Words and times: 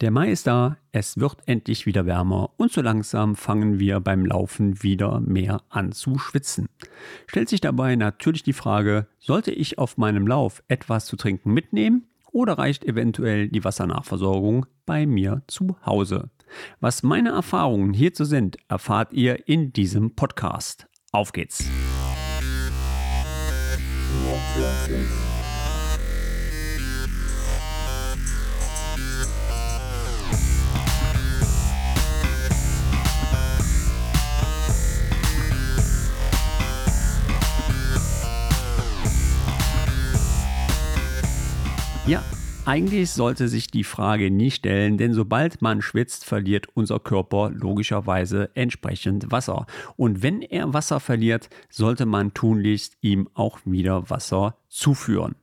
Der 0.00 0.10
Mai 0.10 0.30
ist 0.30 0.46
da, 0.46 0.78
es 0.92 1.18
wird 1.20 1.36
endlich 1.44 1.84
wieder 1.84 2.06
wärmer 2.06 2.52
und 2.56 2.72
so 2.72 2.80
langsam 2.80 3.36
fangen 3.36 3.78
wir 3.78 4.00
beim 4.00 4.24
Laufen 4.24 4.82
wieder 4.82 5.20
mehr 5.20 5.60
an 5.68 5.92
zu 5.92 6.16
schwitzen. 6.16 6.70
Stellt 7.26 7.50
sich 7.50 7.60
dabei 7.60 7.96
natürlich 7.96 8.42
die 8.42 8.54
Frage, 8.54 9.08
sollte 9.18 9.50
ich 9.50 9.76
auf 9.76 9.98
meinem 9.98 10.26
Lauf 10.26 10.62
etwas 10.68 11.04
zu 11.04 11.16
trinken 11.16 11.52
mitnehmen 11.52 12.06
oder 12.32 12.56
reicht 12.56 12.82
eventuell 12.86 13.48
die 13.48 13.62
Wassernachversorgung 13.62 14.64
bei 14.86 15.04
mir 15.04 15.42
zu 15.48 15.76
Hause? 15.84 16.30
Was 16.80 17.02
meine 17.02 17.32
Erfahrungen 17.32 17.92
hierzu 17.92 18.24
sind, 18.24 18.56
erfahrt 18.68 19.12
ihr 19.12 19.48
in 19.48 19.74
diesem 19.74 20.14
Podcast. 20.14 20.86
Auf 21.12 21.32
geht's! 21.32 21.68
Ja, 24.58 25.29
eigentlich 42.64 43.10
sollte 43.10 43.48
sich 43.48 43.66
die 43.66 43.84
Frage 43.84 44.30
nie 44.30 44.50
stellen, 44.50 44.96
denn 44.96 45.12
sobald 45.12 45.60
man 45.60 45.82
schwitzt, 45.82 46.24
verliert 46.24 46.68
unser 46.74 46.98
Körper 46.98 47.50
logischerweise 47.50 48.50
entsprechend 48.54 49.30
Wasser. 49.30 49.66
Und 49.96 50.22
wenn 50.22 50.40
er 50.40 50.72
Wasser 50.72 51.00
verliert, 51.00 51.50
sollte 51.68 52.06
man 52.06 52.32
tunlichst 52.32 52.96
ihm 53.00 53.28
auch 53.34 53.58
wieder 53.64 54.08
Wasser 54.08 54.56
zuführen. 54.68 55.34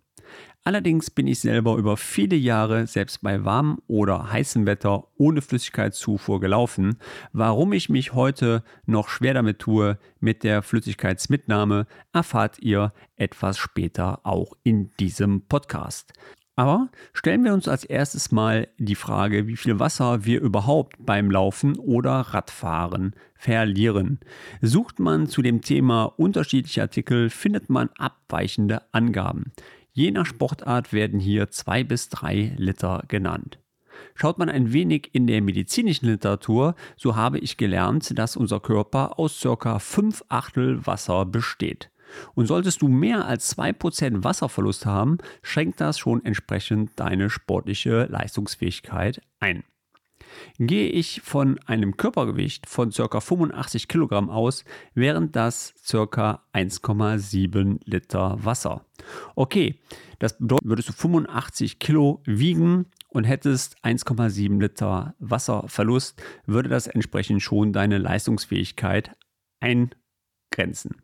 Allerdings 0.68 1.10
bin 1.10 1.28
ich 1.28 1.40
selber 1.40 1.78
über 1.78 1.96
viele 1.96 2.36
Jahre 2.36 2.88
selbst 2.88 3.22
bei 3.22 3.46
warmem 3.46 3.78
oder 3.88 4.32
heißem 4.34 4.66
Wetter 4.66 5.08
ohne 5.16 5.42
Flüssigkeitszufuhr 5.42 6.42
gelaufen. 6.42 6.98
Warum 7.32 7.72
ich 7.72 7.88
mich 7.88 8.14
heute 8.14 8.64
noch 8.86 9.08
schwer 9.08 9.34
damit 9.34 9.60
tue 9.60 9.98
mit 10.20 10.44
der 10.44 10.62
Flüssigkeitsmitnahme, 10.62 11.88
erfahrt 12.12 12.60
ihr 12.60 12.92
etwas 13.16 13.58
später 13.58 14.26
auch 14.26 14.58
in 14.64 14.92
diesem 15.00 15.40
Podcast. 15.42 16.12
Aber 16.58 16.90
stellen 17.14 17.44
wir 17.44 17.54
uns 17.54 17.68
als 17.68 17.84
erstes 17.86 18.32
mal 18.32 18.68
die 18.80 18.96
Frage, 18.96 19.46
wie 19.46 19.56
viel 19.56 19.80
Wasser 19.80 20.26
wir 20.26 20.42
überhaupt 20.42 20.96
beim 21.00 21.30
Laufen 21.30 21.78
oder 21.78 22.14
Radfahren 22.14 23.14
verlieren. 23.36 24.20
Sucht 24.64 24.98
man 24.98 25.28
zu 25.28 25.44
dem 25.44 25.62
Thema 25.62 26.06
unterschiedliche 26.06 26.82
Artikel, 26.82 27.30
findet 27.30 27.70
man 27.70 27.92
abweichende 28.00 28.82
Angaben. 28.92 29.52
Je 29.94 30.10
nach 30.10 30.26
Sportart 30.26 30.94
werden 30.94 31.20
hier 31.20 31.52
zwei 31.52 31.84
bis 31.84 32.10
drei 32.10 32.56
Liter 32.58 33.04
genannt. 33.08 33.60
Schaut 34.16 34.40
man 34.40 34.50
ein 34.50 34.74
wenig 34.74 35.10
in 35.14 35.28
der 35.28 35.44
medizinischen 35.44 36.08
Literatur, 36.08 36.74
so 36.96 37.16
habe 37.16 37.38
ich 37.38 37.58
gelernt, 37.58 38.18
dass 38.18 38.36
unser 38.36 38.60
Körper 38.60 39.20
aus 39.20 39.40
ca. 39.60 39.78
5 39.78 40.24
Achtel 40.30 40.88
Wasser 40.88 41.24
besteht. 41.26 41.92
Und 42.36 42.48
solltest 42.48 42.82
du 42.82 42.88
mehr 42.88 43.26
als 43.26 43.58
2% 43.58 44.24
Wasserverlust 44.24 44.86
haben, 44.86 45.18
schränkt 45.42 45.82
das 45.82 46.00
schon 46.00 46.24
entsprechend 46.24 46.92
deine 47.00 47.30
sportliche 47.30 48.06
Leistungsfähigkeit 48.06 49.22
ein. 49.40 49.64
Gehe 50.60 50.90
ich 50.90 51.22
von 51.22 51.60
einem 51.66 51.98
Körpergewicht 51.98 52.68
von 52.68 52.92
ca. 52.92 53.20
85 53.20 53.88
Kilogramm 53.88 54.30
aus, 54.30 54.66
wären 54.94 55.32
das 55.32 55.74
ca. 55.90 56.44
1,7 56.54 57.80
Liter 57.86 58.44
Wasser. 58.44 58.86
Okay, 59.36 59.80
das 60.20 60.38
bedeutet, 60.38 60.68
würdest 60.68 60.90
du 60.90 60.94
85 60.94 61.80
Kilo 61.80 62.22
wiegen 62.26 62.88
und 63.10 63.24
hättest 63.24 63.78
1,7 63.84 64.60
Liter 64.60 65.16
Wasserverlust, 65.20 66.22
würde 66.46 66.70
das 66.70 66.88
entsprechend 66.88 67.42
schon 67.42 67.74
deine 67.74 67.98
Leistungsfähigkeit 67.98 69.16
eingrenzen. 69.60 71.02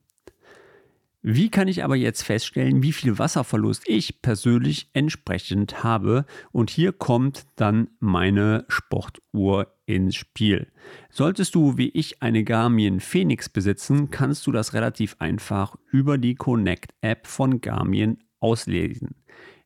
Wie 1.25 1.49
kann 1.49 1.70
ich 1.70 1.86
aber 1.86 1.95
jetzt 1.95 2.23
feststellen, 2.23 2.83
wie 2.83 2.92
viel 2.92 3.17
Wasserverlust 3.17 3.87
ich 3.87 4.21
persönlich 4.21 4.89
entsprechend 4.92 5.81
habe? 5.81 6.25
Und 6.52 6.70
hier 6.70 6.92
kommt 6.92 7.45
dann 7.55 7.87
meine 8.02 8.65
Sportuhr 8.67 9.73
ins 9.86 10.17
Spiel. 10.17 10.67
Solltest 11.09 11.55
du 11.55 11.77
wie 11.77 11.87
ich 11.87 12.21
eine 12.21 12.43
Garmin 12.43 12.99
Phoenix 12.99 13.48
besitzen, 13.48 14.09
kannst 14.11 14.45
du 14.48 14.52
das 14.52 14.73
relativ 14.73 15.15
einfach 15.20 15.77
über 15.89 16.17
die 16.17 16.36
Connect-App 16.36 17.25
von 17.25 17.61
Garmin 17.61 18.17
auslesen. 18.42 19.15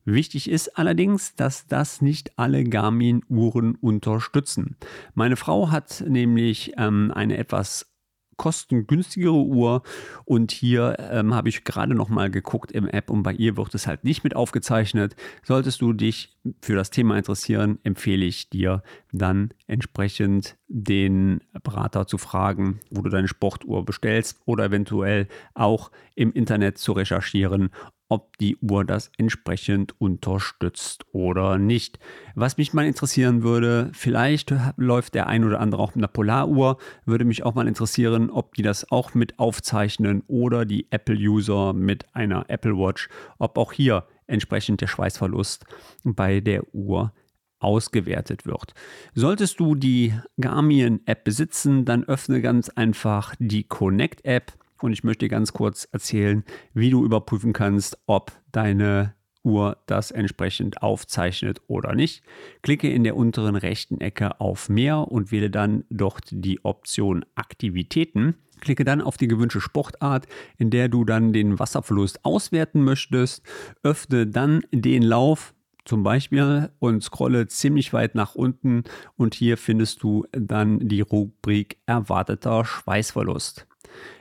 Wichtig 0.06 0.52
ist 0.52 0.78
allerdings, 0.78 1.34
dass 1.34 1.66
das 1.66 2.04
nicht 2.04 2.38
alle 2.38 2.66
Garmin-Uhren 2.66 3.74
unterstützen. 3.74 4.78
Meine 5.16 5.36
Frau 5.36 5.72
hat 5.72 6.04
nämlich 6.08 6.74
ähm, 6.78 7.12
eine 7.16 7.38
etwas 7.38 7.97
kostengünstigere 8.38 9.34
Uhr. 9.34 9.84
Und 10.26 10.52
hier 10.52 10.96
ähm, 11.12 11.34
habe 11.34 11.50
ich 11.50 11.64
gerade 11.64 11.94
noch 11.94 12.10
mal 12.10 12.30
geguckt 12.30 12.72
im 12.72 12.88
App 12.88 13.10
und 13.10 13.24
bei 13.24 13.34
ihr 13.34 13.58
wird 13.58 13.76
es 13.76 13.88
halt 13.88 14.04
nicht 14.04 14.24
mit 14.24 14.36
aufgezeichnet. 14.36 15.16
Solltest 15.44 15.82
du 15.82 15.94
dich 15.94 16.38
für 16.62 16.76
das 16.76 16.92
Thema 16.92 17.18
interessieren, 17.18 17.80
empfehle 17.84 18.26
ich 18.26 18.50
dir 18.50 18.84
dann 19.12 19.50
entsprechend 19.68 20.56
den 20.68 21.42
Berater 21.64 22.08
zu 22.08 22.18
fragen, 22.18 22.80
wo 22.90 23.02
du 23.02 23.10
deine 23.10 23.28
Sportuhr 23.28 23.84
bestellst 23.84 24.40
oder 24.46 24.66
eventuell 24.66 25.28
auch 25.54 25.92
im 26.16 26.32
Internet 26.32 26.78
zu 26.78 26.94
recherchieren, 26.94 27.70
ob 28.10 28.38
die 28.38 28.58
Uhr 28.58 28.86
das 28.86 29.12
entsprechend 29.18 30.00
unterstützt 30.00 31.06
oder 31.12 31.58
nicht. 31.58 32.00
Was 32.36 32.58
mich 32.58 32.74
mal 32.74 32.86
interessieren 32.86 33.44
würde, 33.44 33.90
vielleicht 33.94 34.54
läuft 34.78 35.16
der 35.16 35.28
ein 35.28 35.44
oder 35.44 35.60
andere 35.60 35.82
auch 35.82 35.96
mit 35.96 35.98
einer 35.98 36.08
Polaruhr, 36.08 36.78
würde 37.06 37.26
mich 37.26 37.44
auch 37.44 37.56
mal 37.56 37.68
interessieren, 37.68 38.30
ob 38.30 38.56
die 38.56 38.62
das 38.62 38.92
auch 38.92 39.14
mit 39.14 39.40
aufzeichnen 39.40 40.24
oder 40.28 40.66
die 40.66 40.88
Apple-User 40.92 41.74
mit 41.74 42.16
einer 42.16 42.46
Apple 42.50 42.78
Watch, 42.78 43.10
ob 43.40 43.58
auch 43.58 43.74
hier 43.74 44.06
entsprechend 44.28 44.82
der 44.82 44.88
Schweißverlust 44.88 45.66
bei 46.04 46.40
der 46.40 46.64
Uhr 46.74 47.14
ausgewertet 47.60 48.46
wird. 48.46 48.74
Solltest 49.16 49.60
du 49.60 49.76
die 49.76 50.14
Garmin-App 50.40 51.24
besitzen, 51.24 51.86
dann 51.86 52.04
öffne 52.04 52.42
ganz 52.42 52.70
einfach 52.70 53.36
die 53.40 53.64
Connect-App 53.64 54.54
und 54.82 54.94
ich 54.94 55.04
möchte 55.04 55.28
ganz 55.28 55.54
kurz 55.54 55.88
erzählen, 55.92 56.44
wie 56.74 56.90
du 56.90 57.04
überprüfen 57.04 57.54
kannst, 57.54 57.98
ob 58.06 58.32
deine 58.52 59.14
Uhr 59.44 59.78
das 59.86 60.12
entsprechend 60.12 60.82
aufzeichnet 60.84 61.62
oder 61.68 61.96
nicht. 61.96 62.24
Klicke 62.62 62.92
in 62.92 63.04
der 63.04 63.16
unteren 63.16 63.56
rechten 63.56 64.02
Ecke 64.02 64.40
auf 64.40 64.70
Mehr 64.70 65.12
und 65.12 65.32
wähle 65.32 65.50
dann 65.50 65.86
dort 65.90 66.26
die 66.30 66.64
Option 66.64 67.26
Aktivitäten. 67.36 68.36
Klicke 68.60 68.84
dann 68.84 69.02
auf 69.02 69.18
die 69.18 69.28
gewünschte 69.28 69.62
Sportart, 69.62 70.28
in 70.58 70.70
der 70.70 70.90
du 70.90 71.06
dann 71.06 71.32
den 71.32 71.60
Wasserverlust 71.60 72.26
auswerten 72.26 72.84
möchtest. 72.84 73.44
Öffne 73.84 74.28
dann 74.28 74.62
den 74.72 75.04
Lauf 75.04 75.54
zum 75.86 76.04
Beispiel 76.04 76.70
und 76.80 77.04
scrolle 77.04 77.48
ziemlich 77.48 77.94
weit 77.94 78.14
nach 78.14 78.36
unten 78.36 78.84
und 79.16 79.36
hier 79.36 79.58
findest 79.58 80.04
du 80.04 80.26
dann 80.32 80.80
die 80.80 81.02
Rubrik 81.02 81.78
Erwarteter 81.86 82.66
Schweißverlust. 82.66 83.67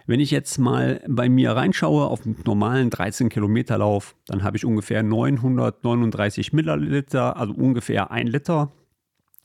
Wenn 0.06 0.20
ich 0.20 0.30
jetzt 0.30 0.58
mal 0.58 1.02
bei 1.08 1.28
mir 1.28 1.52
reinschaue 1.52 2.06
auf 2.06 2.24
einen 2.24 2.40
normalen 2.44 2.90
13 2.90 3.28
Kilometer 3.28 3.78
Lauf, 3.78 4.14
dann 4.26 4.42
habe 4.42 4.56
ich 4.56 4.64
ungefähr 4.64 5.02
939 5.02 6.52
Milliliter, 6.52 7.36
also 7.36 7.54
ungefähr 7.54 8.10
ein 8.10 8.26
Liter. 8.26 8.72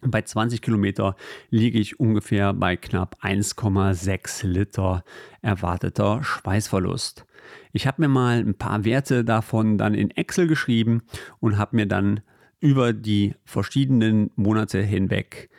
Bei 0.03 0.21
20 0.21 0.61
Kilometer 0.61 1.15
liege 1.49 1.79
ich 1.79 1.99
ungefähr 1.99 2.53
bei 2.53 2.75
knapp 2.75 3.17
1,6 3.21 4.47
Liter 4.47 5.03
erwarteter 5.41 6.23
Schweißverlust. 6.23 7.25
Ich 7.71 7.87
habe 7.87 8.01
mir 8.01 8.07
mal 8.07 8.39
ein 8.39 8.55
paar 8.55 8.83
Werte 8.83 9.23
davon 9.23 9.77
dann 9.77 9.93
in 9.93 10.11
Excel 10.11 10.47
geschrieben 10.47 11.03
und 11.39 11.57
habe 11.57 11.75
mir 11.75 11.85
dann 11.85 12.21
über 12.59 12.93
die 12.93 13.35
verschiedenen 13.45 14.31
Monate 14.35 14.81
hinweg 14.81 15.49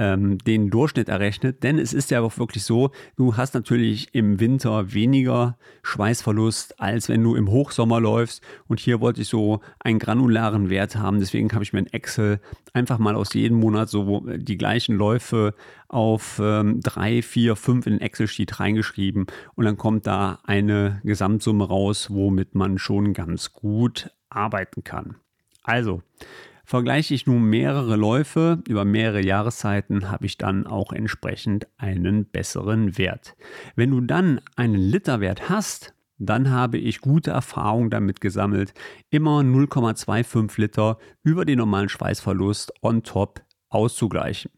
ähm, 0.00 0.38
den 0.38 0.70
Durchschnitt 0.70 1.10
errechnet. 1.10 1.62
Denn 1.62 1.78
es 1.78 1.92
ist 1.92 2.10
ja 2.10 2.22
auch 2.22 2.38
wirklich 2.38 2.64
so, 2.64 2.90
du 3.16 3.36
hast 3.36 3.52
natürlich 3.52 4.14
im 4.14 4.40
Winter 4.40 4.94
weniger 4.94 5.58
Schweißverlust, 5.82 6.80
als 6.80 7.10
wenn 7.10 7.22
du 7.22 7.34
im 7.36 7.50
Hochsommer 7.50 8.00
läufst. 8.00 8.42
Und 8.66 8.80
hier 8.80 9.02
wollte 9.02 9.20
ich 9.20 9.28
so 9.28 9.60
einen 9.78 9.98
granularen 9.98 10.70
Wert 10.70 10.96
haben. 10.96 11.20
Deswegen 11.20 11.52
habe 11.52 11.62
ich 11.62 11.74
mir 11.74 11.80
in 11.80 11.92
Excel 11.92 12.40
einfach 12.72 12.98
mal 12.98 13.14
aus 13.14 13.34
jedem 13.34 13.58
Monat 13.58 13.90
so 13.90 14.24
die 14.26 14.56
gleichen 14.56 14.96
Läufe 14.96 15.54
auf 15.88 16.40
ähm, 16.42 16.80
drei, 16.80 17.20
vier, 17.20 17.54
fünf 17.54 17.86
in 17.86 17.94
den 17.94 18.00
Excel-Sheet 18.00 18.58
reingeschrieben. 18.58 19.26
Und 19.54 19.66
dann 19.66 19.76
kommt 19.76 20.06
da 20.06 20.38
eine 20.44 21.02
Gesamtsumme 21.04 21.68
raus, 21.68 22.08
womit 22.10 22.54
man 22.54 22.78
schon 22.78 23.12
ganz 23.12 23.52
gut 23.52 24.10
arbeiten 24.30 24.82
kann. 24.82 25.16
Also, 25.62 26.02
Vergleiche 26.70 27.14
ich 27.14 27.26
nun 27.26 27.46
mehrere 27.46 27.96
Läufe 27.96 28.62
über 28.68 28.84
mehrere 28.84 29.24
Jahreszeiten, 29.24 30.08
habe 30.08 30.26
ich 30.26 30.38
dann 30.38 30.68
auch 30.68 30.92
entsprechend 30.92 31.66
einen 31.78 32.26
besseren 32.26 32.96
Wert. 32.96 33.34
Wenn 33.74 33.90
du 33.90 34.00
dann 34.00 34.40
einen 34.54 34.76
Literwert 34.76 35.48
hast, 35.48 35.94
dann 36.18 36.50
habe 36.50 36.78
ich 36.78 37.00
gute 37.00 37.32
Erfahrungen 37.32 37.90
damit 37.90 38.20
gesammelt, 38.20 38.72
immer 39.10 39.40
0,25 39.40 40.60
Liter 40.60 40.98
über 41.24 41.44
den 41.44 41.58
normalen 41.58 41.88
Schweißverlust 41.88 42.72
on 42.82 43.02
top 43.02 43.42
auszugleichen. 43.68 44.52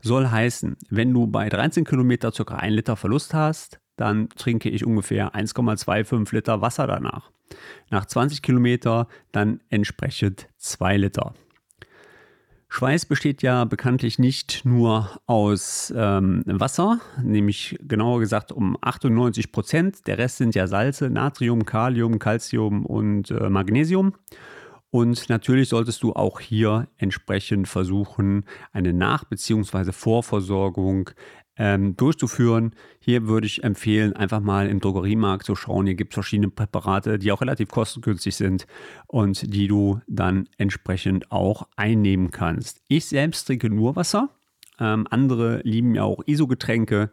Soll 0.00 0.28
heißen, 0.28 0.76
wenn 0.90 1.12
du 1.12 1.26
bei 1.26 1.48
13 1.48 1.84
Kilometer 1.84 2.30
ca. 2.30 2.54
1 2.54 2.76
Liter 2.76 2.94
Verlust 2.94 3.34
hast, 3.34 3.80
dann 3.96 4.28
trinke 4.28 4.70
ich 4.70 4.86
ungefähr 4.86 5.34
1,25 5.34 6.36
Liter 6.36 6.60
Wasser 6.60 6.86
danach. 6.86 7.32
Nach 7.90 8.06
20 8.06 8.42
Kilometer 8.42 9.08
dann 9.32 9.60
entsprechend 9.70 10.48
2 10.58 10.98
Liter. 10.98 11.34
Schweiß 12.70 13.06
besteht 13.06 13.42
ja 13.42 13.64
bekanntlich 13.64 14.18
nicht 14.18 14.64
nur 14.64 15.18
aus 15.26 15.92
ähm, 15.96 16.42
Wasser, 16.46 17.00
nämlich 17.22 17.78
genauer 17.80 18.20
gesagt 18.20 18.52
um 18.52 18.76
98 18.82 19.52
Prozent. 19.52 20.06
Der 20.06 20.18
Rest 20.18 20.36
sind 20.36 20.54
ja 20.54 20.66
Salze, 20.66 21.08
Natrium, 21.08 21.64
Kalium, 21.64 22.18
Calcium 22.18 22.84
und 22.84 23.30
äh, 23.30 23.48
Magnesium. 23.48 24.12
Und 24.90 25.28
natürlich 25.28 25.68
solltest 25.70 26.02
du 26.02 26.12
auch 26.12 26.40
hier 26.40 26.88
entsprechend 26.96 27.68
versuchen, 27.68 28.44
eine 28.72 28.92
Nach- 28.92 29.24
bzw. 29.24 29.92
Vorversorgung 29.92 31.10
ähm, 31.58 31.96
durchzuführen. 31.96 32.72
Hier 33.00 33.26
würde 33.26 33.46
ich 33.46 33.64
empfehlen, 33.64 34.14
einfach 34.14 34.40
mal 34.40 34.68
im 34.68 34.80
Drogeriemarkt 34.80 35.44
zu 35.44 35.56
schauen. 35.56 35.86
Hier 35.86 35.96
gibt 35.96 36.12
es 36.12 36.14
verschiedene 36.14 36.50
Präparate, 36.50 37.18
die 37.18 37.32
auch 37.32 37.40
relativ 37.40 37.68
kostengünstig 37.68 38.36
sind 38.36 38.66
und 39.06 39.52
die 39.52 39.66
du 39.66 40.00
dann 40.06 40.48
entsprechend 40.56 41.30
auch 41.32 41.68
einnehmen 41.76 42.30
kannst. 42.30 42.80
Ich 42.88 43.06
selbst 43.06 43.44
trinke 43.46 43.68
nur 43.68 43.96
Wasser. 43.96 44.30
Ähm, 44.80 45.06
andere 45.10 45.60
lieben 45.64 45.94
ja 45.94 46.04
auch 46.04 46.22
ISO-Getränke. 46.24 47.10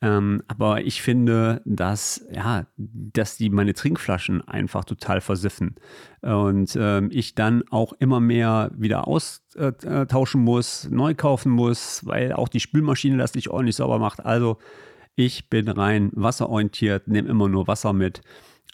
Ähm, 0.00 0.42
aber 0.48 0.82
ich 0.82 1.02
finde, 1.02 1.62
dass, 1.64 2.26
ja, 2.32 2.66
dass 2.76 3.36
die 3.36 3.48
meine 3.48 3.74
Trinkflaschen 3.74 4.46
einfach 4.46 4.84
total 4.84 5.20
versiffen. 5.20 5.76
Und 6.20 6.76
ähm, 6.78 7.08
ich 7.12 7.34
dann 7.34 7.62
auch 7.70 7.92
immer 7.98 8.20
mehr 8.20 8.70
wieder 8.74 9.08
austauschen 9.08 10.40
äh, 10.40 10.44
muss, 10.44 10.88
neu 10.90 11.14
kaufen 11.14 11.52
muss, 11.52 12.04
weil 12.06 12.32
auch 12.32 12.48
die 12.48 12.60
Spülmaschine 12.60 13.16
das 13.16 13.34
nicht 13.34 13.48
ordentlich 13.48 13.76
sauber 13.76 13.98
macht. 13.98 14.24
Also 14.24 14.58
ich 15.16 15.48
bin 15.48 15.68
rein 15.68 16.10
wasserorientiert, 16.14 17.08
nehme 17.08 17.28
immer 17.28 17.48
nur 17.48 17.66
Wasser 17.66 17.92
mit. 17.92 18.20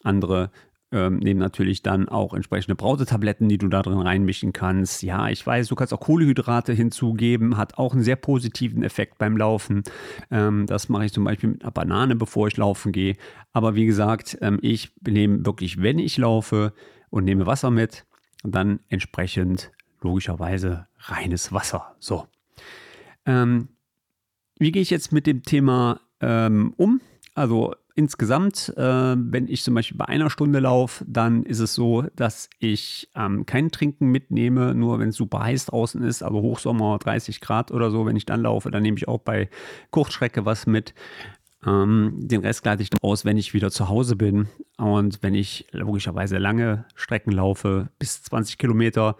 Andere 0.02 0.50
ähm, 0.92 1.18
nehmen 1.18 1.38
natürlich 1.38 1.82
dann 1.82 2.08
auch 2.08 2.34
entsprechende 2.34 2.74
Brausetabletten, 2.74 3.48
die 3.48 3.58
du 3.58 3.68
da 3.68 3.82
drin 3.82 3.98
reinmischen 3.98 4.52
kannst. 4.52 5.02
Ja, 5.02 5.28
ich 5.28 5.46
weiß, 5.46 5.68
du 5.68 5.74
kannst 5.74 5.94
auch 5.94 6.00
Kohlehydrate 6.00 6.72
hinzugeben, 6.72 7.56
hat 7.56 7.78
auch 7.78 7.92
einen 7.92 8.02
sehr 8.02 8.16
positiven 8.16 8.82
Effekt 8.82 9.18
beim 9.18 9.36
Laufen. 9.36 9.84
Ähm, 10.30 10.66
das 10.66 10.88
mache 10.88 11.06
ich 11.06 11.12
zum 11.12 11.24
Beispiel 11.24 11.50
mit 11.50 11.62
einer 11.62 11.70
Banane, 11.70 12.16
bevor 12.16 12.48
ich 12.48 12.56
laufen 12.56 12.92
gehe. 12.92 13.16
Aber 13.52 13.74
wie 13.74 13.86
gesagt, 13.86 14.38
ähm, 14.40 14.58
ich 14.62 14.92
nehme 15.06 15.44
wirklich, 15.46 15.80
wenn 15.80 15.98
ich 15.98 16.18
laufe 16.18 16.72
und 17.10 17.24
nehme 17.24 17.46
Wasser 17.46 17.70
mit, 17.70 18.04
dann 18.42 18.80
entsprechend 18.88 19.70
logischerweise 20.00 20.86
reines 20.98 21.52
Wasser. 21.52 21.94
So. 21.98 22.26
Ähm, 23.26 23.68
wie 24.58 24.72
gehe 24.72 24.82
ich 24.82 24.90
jetzt 24.90 25.12
mit 25.12 25.26
dem 25.26 25.42
Thema 25.42 26.00
ähm, 26.20 26.74
um? 26.76 27.00
Also 27.34 27.74
insgesamt, 28.00 28.72
äh, 28.78 28.82
wenn 28.82 29.46
ich 29.46 29.62
zum 29.62 29.74
Beispiel 29.74 29.98
bei 29.98 30.06
einer 30.06 30.30
Stunde 30.30 30.58
laufe, 30.58 31.04
dann 31.06 31.42
ist 31.42 31.58
es 31.58 31.74
so, 31.74 32.04
dass 32.16 32.48
ich 32.58 33.10
ähm, 33.14 33.44
kein 33.44 33.70
Trinken 33.70 34.06
mitnehme, 34.06 34.74
nur 34.74 34.98
wenn 34.98 35.10
es 35.10 35.16
super 35.16 35.40
heiß 35.40 35.66
draußen 35.66 36.02
ist, 36.02 36.22
also 36.22 36.40
Hochsommer 36.40 36.98
30 36.98 37.42
Grad 37.42 37.70
oder 37.70 37.90
so, 37.90 38.06
wenn 38.06 38.16
ich 38.16 38.24
dann 38.24 38.40
laufe, 38.40 38.70
dann 38.70 38.82
nehme 38.82 38.96
ich 38.96 39.06
auch 39.06 39.18
bei 39.18 39.50
Kurzstrecke 39.90 40.46
was 40.46 40.66
mit. 40.66 40.94
Ähm, 41.66 42.14
den 42.16 42.40
Rest 42.40 42.62
gleite 42.62 42.82
ich 42.82 42.88
dann 42.88 43.00
aus, 43.02 43.26
wenn 43.26 43.36
ich 43.36 43.52
wieder 43.52 43.70
zu 43.70 43.90
Hause 43.90 44.16
bin. 44.16 44.48
Und 44.78 45.22
wenn 45.22 45.34
ich 45.34 45.66
logischerweise 45.72 46.38
lange 46.38 46.86
Strecken 46.94 47.32
laufe, 47.32 47.90
bis 47.98 48.22
20 48.22 48.56
Kilometer, 48.56 49.16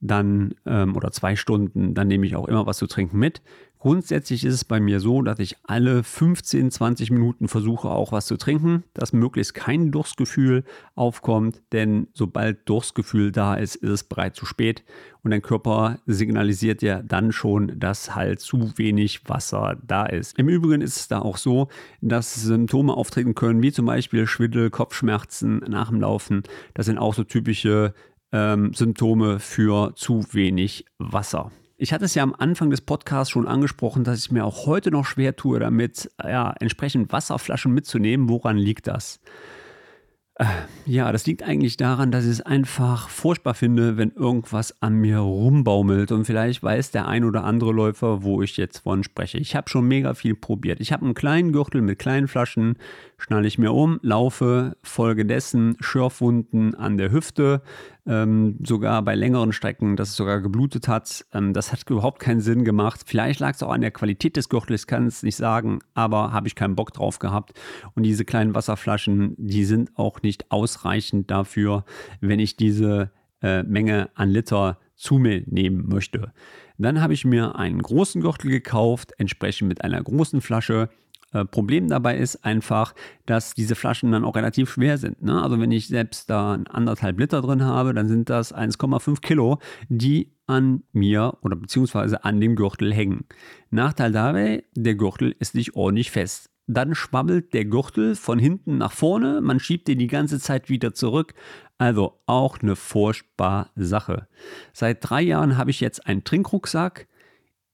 dann 0.00 0.56
ähm, 0.66 0.96
oder 0.96 1.12
zwei 1.12 1.36
Stunden, 1.36 1.94
dann 1.94 2.08
nehme 2.08 2.26
ich 2.26 2.34
auch 2.34 2.48
immer 2.48 2.66
was 2.66 2.78
zu 2.78 2.88
trinken 2.88 3.16
mit. 3.16 3.42
Grundsätzlich 3.84 4.46
ist 4.46 4.54
es 4.54 4.64
bei 4.64 4.80
mir 4.80 4.98
so, 4.98 5.20
dass 5.20 5.38
ich 5.38 5.58
alle 5.62 6.02
15, 6.02 6.70
20 6.70 7.10
Minuten 7.10 7.48
versuche 7.48 7.90
auch 7.90 8.12
was 8.12 8.24
zu 8.24 8.38
trinken, 8.38 8.82
dass 8.94 9.12
möglichst 9.12 9.52
kein 9.52 9.90
Durstgefühl 9.90 10.64
aufkommt, 10.94 11.60
denn 11.70 12.08
sobald 12.14 12.66
Durstgefühl 12.66 13.30
da 13.30 13.52
ist, 13.56 13.76
ist 13.76 13.90
es 13.90 14.04
bereits 14.04 14.38
zu 14.38 14.46
spät 14.46 14.84
und 15.22 15.32
dein 15.32 15.42
Körper 15.42 15.98
signalisiert 16.06 16.80
ja 16.80 17.02
dann 17.02 17.30
schon, 17.30 17.78
dass 17.78 18.14
halt 18.14 18.40
zu 18.40 18.72
wenig 18.78 19.28
Wasser 19.28 19.76
da 19.86 20.06
ist. 20.06 20.38
Im 20.38 20.48
Übrigen 20.48 20.80
ist 20.80 20.96
es 20.96 21.08
da 21.08 21.18
auch 21.18 21.36
so, 21.36 21.68
dass 22.00 22.34
Symptome 22.36 22.94
auftreten 22.94 23.34
können, 23.34 23.62
wie 23.62 23.70
zum 23.70 23.84
Beispiel 23.84 24.26
Schwindel, 24.26 24.70
Kopfschmerzen 24.70 25.58
nach 25.58 25.90
dem 25.90 26.00
Laufen. 26.00 26.44
Das 26.72 26.86
sind 26.86 26.96
auch 26.96 27.12
so 27.12 27.22
typische 27.22 27.92
ähm, 28.32 28.72
Symptome 28.72 29.40
für 29.40 29.94
zu 29.94 30.24
wenig 30.32 30.86
Wasser. 30.96 31.52
Ich 31.76 31.92
hatte 31.92 32.04
es 32.04 32.14
ja 32.14 32.22
am 32.22 32.34
Anfang 32.38 32.70
des 32.70 32.82
Podcasts 32.82 33.30
schon 33.32 33.48
angesprochen, 33.48 34.04
dass 34.04 34.20
ich 34.24 34.30
mir 34.30 34.44
auch 34.44 34.66
heute 34.66 34.90
noch 34.92 35.06
schwer 35.06 35.34
tue, 35.34 35.58
damit 35.58 36.08
ja, 36.22 36.54
entsprechend 36.60 37.12
Wasserflaschen 37.12 37.74
mitzunehmen. 37.74 38.28
Woran 38.28 38.56
liegt 38.56 38.86
das? 38.86 39.20
Äh, 40.36 40.46
ja, 40.84 41.12
das 41.12 41.26
liegt 41.26 41.44
eigentlich 41.44 41.76
daran, 41.76 42.10
dass 42.10 42.24
ich 42.24 42.30
es 42.32 42.40
einfach 42.40 43.08
furchtbar 43.08 43.54
finde, 43.54 43.96
wenn 43.96 44.10
irgendwas 44.10 44.82
an 44.82 44.94
mir 44.96 45.18
rumbaumelt. 45.18 46.10
Und 46.10 46.24
vielleicht 46.24 46.62
weiß 46.62 46.90
der 46.90 47.06
ein 47.06 47.24
oder 47.24 47.44
andere 47.44 47.72
Läufer, 47.72 48.24
wo 48.24 48.42
ich 48.42 48.56
jetzt 48.56 48.78
von 48.78 49.04
spreche. 49.04 49.38
Ich 49.38 49.54
habe 49.54 49.68
schon 49.68 49.86
mega 49.86 50.14
viel 50.14 50.34
probiert. 50.34 50.80
Ich 50.80 50.92
habe 50.92 51.04
einen 51.04 51.14
kleinen 51.14 51.52
Gürtel 51.52 51.82
mit 51.82 52.00
kleinen 52.00 52.26
Flaschen, 52.26 52.78
schnalle 53.16 53.46
ich 53.46 53.58
mir 53.58 53.72
um, 53.72 54.00
laufe, 54.02 54.76
folge 54.82 55.24
dessen 55.24 55.76
Schürfwunden 55.78 56.74
an 56.74 56.98
der 56.98 57.12
Hüfte, 57.12 57.62
ähm, 58.06 58.58
sogar 58.62 59.02
bei 59.02 59.14
längeren 59.14 59.52
Strecken, 59.52 59.96
dass 59.96 60.10
es 60.10 60.16
sogar 60.16 60.40
geblutet 60.40 60.88
hat. 60.88 61.24
Ähm, 61.32 61.52
das 61.52 61.72
hat 61.72 61.88
überhaupt 61.88 62.20
keinen 62.20 62.40
Sinn 62.40 62.64
gemacht. 62.64 63.02
Vielleicht 63.06 63.40
lag 63.40 63.54
es 63.54 63.62
auch 63.62 63.72
an 63.72 63.80
der 63.80 63.90
Qualität 63.90 64.36
des 64.36 64.48
Gürtels, 64.48 64.86
kann 64.86 65.06
es 65.06 65.22
nicht 65.22 65.36
sagen, 65.36 65.80
aber 65.94 66.32
habe 66.32 66.46
ich 66.46 66.54
keinen 66.54 66.76
Bock 66.76 66.92
drauf 66.92 67.18
gehabt. 67.18 67.58
Und 67.94 68.02
diese 68.02 68.24
kleinen 68.24 68.54
Wasserflaschen, 68.54 69.34
die 69.38 69.64
sind 69.64 69.90
auch 69.96 70.22
nicht 70.22 70.50
ausreichend 70.50 71.30
dafür, 71.30 71.84
wenn 72.20 72.40
ich 72.40 72.56
diese 72.56 73.10
äh, 73.42 73.62
Menge 73.62 74.10
an 74.14 74.30
Liter 74.30 74.78
zu 74.94 75.18
mir 75.18 75.42
nehmen 75.46 75.88
möchte. 75.88 76.32
Dann 76.78 77.00
habe 77.00 77.14
ich 77.14 77.24
mir 77.24 77.56
einen 77.56 77.80
großen 77.80 78.20
Gürtel 78.20 78.50
gekauft, 78.50 79.12
entsprechend 79.18 79.68
mit 79.68 79.82
einer 79.82 80.02
großen 80.02 80.40
Flasche 80.40 80.88
Problem 81.50 81.88
dabei 81.88 82.16
ist 82.16 82.44
einfach, 82.44 82.94
dass 83.26 83.54
diese 83.54 83.74
Flaschen 83.74 84.12
dann 84.12 84.24
auch 84.24 84.36
relativ 84.36 84.70
schwer 84.70 84.98
sind. 84.98 85.22
Ne? 85.22 85.42
Also 85.42 85.60
wenn 85.60 85.72
ich 85.72 85.88
selbst 85.88 86.30
da 86.30 86.54
anderthalb 86.70 87.18
Liter 87.18 87.42
drin 87.42 87.64
habe, 87.64 87.92
dann 87.92 88.08
sind 88.08 88.30
das 88.30 88.54
1,5 88.54 89.20
Kilo, 89.20 89.58
die 89.88 90.32
an 90.46 90.84
mir 90.92 91.38
oder 91.42 91.56
beziehungsweise 91.56 92.24
an 92.24 92.40
dem 92.40 92.54
Gürtel 92.54 92.92
hängen. 92.92 93.24
Nachteil 93.70 94.12
dabei, 94.12 94.64
der 94.76 94.94
Gürtel 94.94 95.34
ist 95.38 95.54
nicht 95.54 95.74
ordentlich 95.74 96.10
fest. 96.10 96.50
Dann 96.66 96.94
schwabbelt 96.94 97.52
der 97.52 97.66
Gürtel 97.66 98.14
von 98.14 98.38
hinten 98.38 98.78
nach 98.78 98.92
vorne, 98.92 99.40
man 99.42 99.60
schiebt 99.60 99.88
den 99.88 99.98
die 99.98 100.06
ganze 100.06 100.38
Zeit 100.38 100.68
wieder 100.68 100.94
zurück. 100.94 101.34
Also 101.76 102.20
auch 102.26 102.60
eine 102.60 102.76
furchtbare 102.76 103.68
Sache. 103.74 104.28
Seit 104.72 104.98
drei 105.00 105.22
Jahren 105.22 105.58
habe 105.58 105.70
ich 105.70 105.80
jetzt 105.80 106.06
einen 106.06 106.24
Trinkrucksack. 106.24 107.08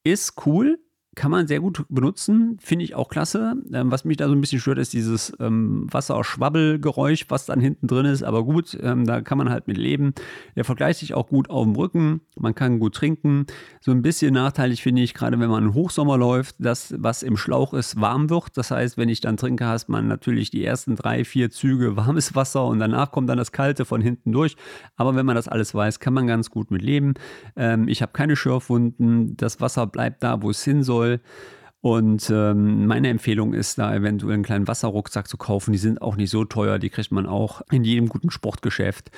Ist 0.02 0.46
cool, 0.46 0.78
kann 1.20 1.30
man 1.30 1.46
sehr 1.46 1.60
gut 1.60 1.84
benutzen, 1.90 2.56
finde 2.62 2.82
ich 2.82 2.94
auch 2.94 3.10
klasse. 3.10 3.54
Ähm, 3.74 3.90
was 3.90 4.06
mich 4.06 4.16
da 4.16 4.26
so 4.26 4.32
ein 4.32 4.40
bisschen 4.40 4.58
stört, 4.58 4.78
ist 4.78 4.94
dieses 4.94 5.34
ähm, 5.38 5.86
Wasserschwabbelgeräusch, 5.90 7.26
was 7.28 7.44
dann 7.44 7.60
hinten 7.60 7.88
drin 7.88 8.06
ist. 8.06 8.22
Aber 8.22 8.42
gut, 8.42 8.78
ähm, 8.80 9.04
da 9.04 9.20
kann 9.20 9.36
man 9.36 9.50
halt 9.50 9.68
mit 9.68 9.76
leben. 9.76 10.14
Der 10.56 10.64
vergleicht 10.64 11.00
sich 11.00 11.12
auch 11.12 11.28
gut 11.28 11.50
auf 11.50 11.64
dem 11.64 11.76
Rücken. 11.76 12.22
Man 12.38 12.54
kann 12.54 12.78
gut 12.78 12.94
trinken. 12.94 13.44
So 13.82 13.90
ein 13.90 14.00
bisschen 14.00 14.32
nachteilig 14.32 14.82
finde 14.82 15.02
ich, 15.02 15.12
gerade 15.12 15.38
wenn 15.38 15.50
man 15.50 15.62
im 15.62 15.74
Hochsommer 15.74 16.16
läuft, 16.16 16.56
dass 16.58 16.94
was 16.96 17.22
im 17.22 17.36
Schlauch 17.36 17.74
ist, 17.74 18.00
warm 18.00 18.30
wird. 18.30 18.56
Das 18.56 18.70
heißt, 18.70 18.96
wenn 18.96 19.10
ich 19.10 19.20
dann 19.20 19.36
trinke, 19.36 19.66
hast 19.66 19.90
man 19.90 20.08
natürlich 20.08 20.50
die 20.50 20.64
ersten 20.64 20.96
drei, 20.96 21.26
vier 21.26 21.50
Züge 21.50 21.96
warmes 21.96 22.34
Wasser 22.34 22.64
und 22.64 22.78
danach 22.78 23.10
kommt 23.10 23.28
dann 23.28 23.36
das 23.36 23.52
Kalte 23.52 23.84
von 23.84 24.00
hinten 24.00 24.32
durch. 24.32 24.56
Aber 24.96 25.14
wenn 25.16 25.26
man 25.26 25.36
das 25.36 25.48
alles 25.48 25.74
weiß, 25.74 26.00
kann 26.00 26.14
man 26.14 26.26
ganz 26.26 26.48
gut 26.48 26.70
mit 26.70 26.80
leben. 26.80 27.12
Ähm, 27.56 27.88
ich 27.88 28.00
habe 28.00 28.12
keine 28.12 28.36
Schürfwunden. 28.36 29.36
Das 29.36 29.60
Wasser 29.60 29.86
bleibt 29.86 30.22
da, 30.22 30.40
wo 30.40 30.48
es 30.48 30.64
hin 30.64 30.82
soll 30.82 31.09
soll. 31.10 31.20
Und 31.82 32.28
ähm, 32.28 32.86
meine 32.86 33.08
Empfehlung 33.08 33.54
ist 33.54 33.78
da 33.78 33.94
eventuell 33.94 34.34
einen 34.34 34.42
kleinen 34.42 34.68
Wasserrucksack 34.68 35.26
zu 35.26 35.38
kaufen. 35.38 35.72
Die 35.72 35.78
sind 35.78 36.02
auch 36.02 36.16
nicht 36.16 36.28
so 36.28 36.44
teuer, 36.44 36.78
die 36.78 36.90
kriegt 36.90 37.10
man 37.10 37.24
auch 37.24 37.62
in 37.70 37.84
jedem 37.84 38.10
guten 38.10 38.30
Sportgeschäft 38.30 39.10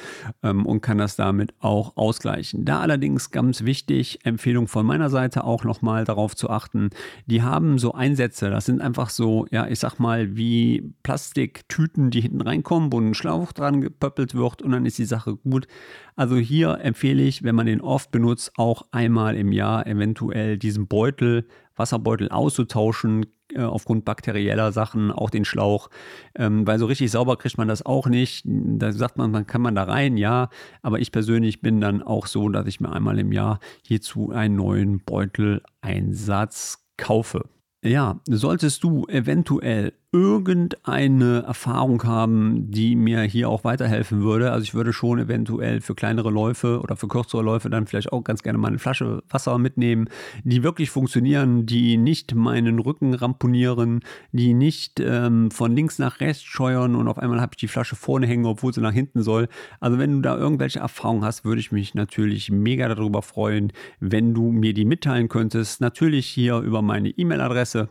ähm, 0.45 0.65
und 0.65 0.81
kann 0.81 0.97
das 0.97 1.17
damit 1.17 1.55
auch 1.59 1.97
ausgleichen. 1.97 2.65
Da 2.65 2.79
allerdings 2.79 3.33
ganz 3.33 3.65
wichtig, 3.65 4.21
Empfehlung 4.25 4.69
von 4.69 4.87
meiner 4.87 5.11
Seite 5.11 5.43
auch 5.43 5.65
nochmal 5.65 6.05
darauf 6.05 6.37
zu 6.37 6.51
achten, 6.51 6.91
die 7.27 7.43
haben 7.43 7.79
so 7.79 7.95
Einsätze, 7.95 8.49
das 8.49 8.67
sind 8.67 8.81
einfach 8.81 9.11
so, 9.11 9.47
ja, 9.51 9.67
ich 9.67 9.81
sag 9.81 9.99
mal, 9.99 10.37
wie 10.37 10.95
Plastiktüten, 11.03 12.11
die 12.11 12.21
hinten 12.21 12.43
reinkommen, 12.43 12.93
wo 12.93 13.01
ein 13.01 13.15
Schlauch 13.15 13.51
dran 13.51 13.81
gepöppelt 13.81 14.37
wird 14.37 14.63
und 14.63 14.71
dann 14.71 14.87
ist 14.87 14.99
die 14.99 15.05
Sache 15.05 15.35
gut. 15.35 15.67
Also 16.15 16.37
hier 16.37 16.79
empfehle 16.81 17.23
ich, 17.25 17.43
wenn 17.43 17.57
man 17.57 17.67
den 17.67 17.81
oft 17.81 18.13
benutzt, 18.13 18.53
auch 18.57 18.87
einmal 18.93 19.35
im 19.35 19.51
Jahr 19.51 19.87
eventuell 19.87 20.59
diesen 20.59 20.87
Beutel 20.87 21.47
Wasserbeutel 21.77 22.29
auszutauschen, 22.29 23.27
äh, 23.55 23.63
aufgrund 23.63 24.05
bakterieller 24.05 24.73
Sachen, 24.73 25.11
auch 25.11 25.31
den 25.31 25.45
Schlauch, 25.45 25.91
ähm, 26.35 26.67
weil 26.67 26.79
so 26.79 26.87
richtig 26.87 27.11
sauber 27.11 27.37
kriegt 27.37 27.59
man 27.59 27.69
das 27.69 27.85
auch 27.85 28.07
nicht. 28.07 28.45
Da 28.47 28.93
sagt 28.93 29.19
man, 29.19 29.31
man 29.31 29.47
kann 29.47 29.63
man 29.63 29.75
da 29.75 29.85
rein, 29.85 30.17
ja, 30.17 30.49
aber 30.83 31.01
ich 31.01 31.13
persönlich 31.13 31.61
bin 31.61 31.81
dann 31.81 32.03
auch 32.03 32.27
so, 32.27 32.49
dass 32.49 32.67
ich 32.67 32.81
mir 32.81 32.93
einmal 32.93 33.19
im 33.19 33.33
Jahr 33.33 33.61
hierzu 33.83 34.31
einen 34.31 34.57
neuen 34.57 35.01
Beuteleinsatz 35.05 36.85
kaufe. 36.97 37.49
Ja, 37.85 38.21
solltest 38.29 38.85
du 38.85 39.07
eventuell 39.07 39.93
irgendeine 40.13 41.43
Erfahrung 41.47 42.05
haben, 42.05 42.71
die 42.71 42.97
mir 42.97 43.23
hier 43.23 43.49
auch 43.49 43.65
weiterhelfen 43.65 44.23
würde. 44.23 44.53
Also 44.53 44.65
ich 44.65 44.75
würde 44.75 44.93
schon 44.93 45.19
eventuell 45.19 45.81
für 45.81 45.95
kleinere 45.95 46.31
Läufe 46.31 46.81
oder 46.81 46.97
für 46.97 47.09
kürzere 47.09 47.43
Läufe 47.43 47.71
dann 47.71 47.87
vielleicht 47.87 48.13
auch 48.13 48.23
ganz 48.23 48.43
gerne 48.43 48.59
mal 48.59 48.69
eine 48.69 48.79
Flasche 48.79 49.23
Wasser 49.31 49.57
mitnehmen, 49.57 50.09
die 50.45 50.63
wirklich 50.63 50.91
funktionieren, 50.91 51.65
die 51.65 51.97
nicht 51.97 52.35
meinen 52.35 52.79
Rücken 52.79 53.15
ramponieren, 53.15 54.01
die 54.33 54.53
nicht 54.53 55.01
ähm, 55.01 55.51
von 55.51 55.75
links 55.75 55.99
nach 55.99 56.21
rechts 56.21 56.43
scheuern 56.43 56.95
und 56.95 57.09
auf 57.09 57.19
einmal 57.19 57.41
habe 57.41 57.55
ich 57.55 57.61
die 57.61 57.69
Flasche 57.69 57.97
vorne 57.97 58.27
hängen, 58.27 58.45
obwohl 58.45 58.75
sie 58.75 58.83
nach 58.83 58.93
hinten 58.93 59.23
soll. 59.23 59.49
Also 59.81 59.99
wenn 59.99 60.13
du 60.13 60.21
da 60.21 60.37
irgendwelche 60.37 60.81
Erfahrungen 60.81 61.25
hast, 61.25 61.47
würde 61.47 61.61
ich 61.61 61.73
mich 61.73 61.95
natürlich 61.95 62.51
mega 62.51 62.87
darüber 62.87 63.23
freuen, 63.23 63.73
wenn 63.99 64.35
du 64.35 64.53
mir 64.53 64.75
die 64.75 64.85
mitteilen 64.85 65.31
könntest. 65.31 65.81
Natürlich 65.81 66.27
hier 66.27 66.59
über 66.59 66.83
meine 66.83 67.09
E-Mail-Adresse 67.09 67.89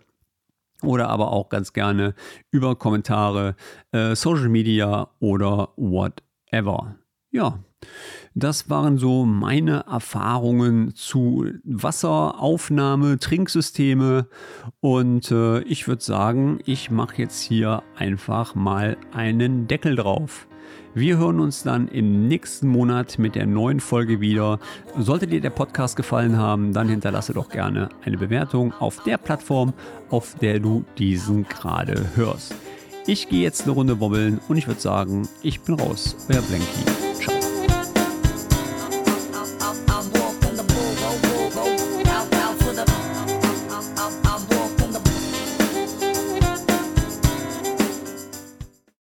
oder 0.84 1.10
aber 1.10 1.32
auch 1.32 1.50
ganz 1.50 1.74
gerne 1.74 2.16
über 2.52 2.76
Kommentare, 2.76 3.56
äh, 3.92 4.16
Social 4.16 4.50
Media 4.50 5.10
oder 5.20 5.70
whatever. 5.76 6.96
Ja, 7.32 7.60
das 8.34 8.70
waren 8.70 8.98
so 8.98 9.26
meine 9.26 9.86
Erfahrungen 9.90 10.94
zu 10.96 11.46
Wasseraufnahme, 11.64 13.20
Trinksysteme 13.20 14.28
und 14.80 15.32
äh, 15.32 15.62
ich 15.62 15.88
würde 15.88 16.04
sagen, 16.04 16.60
ich 16.66 16.92
mache 16.92 17.18
jetzt 17.18 17.42
hier 17.42 17.84
einfach 17.96 18.56
mal 18.56 18.98
einen 19.12 19.68
Deckel 19.68 19.96
drauf. 19.96 20.48
Wir 20.93 21.17
hören 21.17 21.39
uns 21.39 21.63
dann 21.63 21.88
im 21.88 22.27
nächsten 22.27 22.67
Monat 22.67 23.17
mit 23.17 23.36
der 23.36 23.45
neuen 23.45 23.79
Folge 23.79 24.19
wieder. 24.19 24.60
Sollte 24.98 25.25
dir 25.25 25.39
der 25.39 25.50
Podcast 25.50 25.95
gefallen 25.95 26.38
haben, 26.38 26.74
dann 26.74 26.89
hinterlasse 26.89 27.33
doch 27.33 27.48
gerne 27.48 27.88
eine 28.03 28.17
Bewertung 28.17 28.74
auf 28.74 29.01
der 29.03 29.17
Plattform, 29.17 29.74
auf 30.10 30.36
der 30.41 30.60
du 30.60 30.83
diesen 30.98 31.48
gerade 31.48 32.07
hörst. 32.15 32.53
Ich 33.07 33.29
gehe 33.29 33.41
jetzt 33.41 33.63
eine 33.63 33.71
Runde 33.71 34.01
wobbeln 34.01 34.41
und 34.50 34.57
ich 34.57 34.67
würde 34.67 34.81
sagen, 34.81 35.29
ich 35.41 35.62
bin 35.62 35.75
raus. 35.75 36.17
Euer 36.27 36.41
Blanky. 36.41 37.11